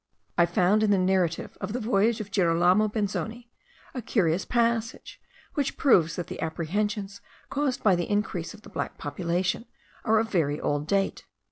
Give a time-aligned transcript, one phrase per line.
[0.35, 3.51] I found in the narrative of the voyage of Girolamo Benzoni,
[3.93, 5.21] a curious passage,
[5.53, 9.65] which proves that the apprehensions caused by the increase of the black population
[10.03, 11.25] are of very old date.